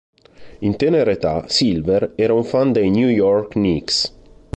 In 0.61 0.73
tenera 0.77 1.11
età, 1.11 1.47
Silver 1.47 2.13
era 2.15 2.33
un 2.33 2.43
fan 2.43 2.71
dei 2.71 2.89
New 2.89 3.07
York 3.07 3.51
Knicks. 3.51 4.11